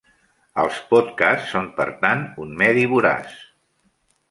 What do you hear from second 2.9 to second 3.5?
voraç.